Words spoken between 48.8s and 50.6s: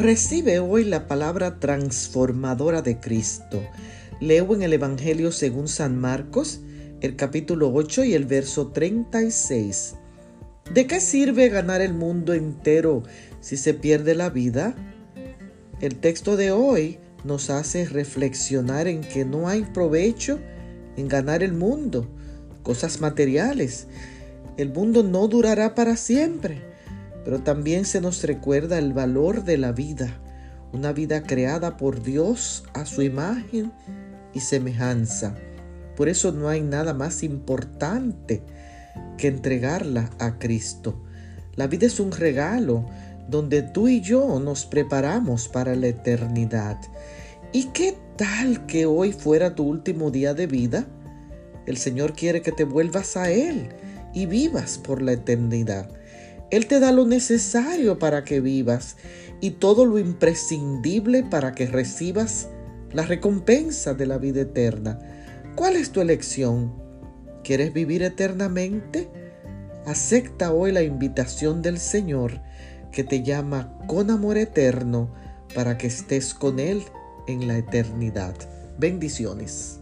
hoy fuera tu último día de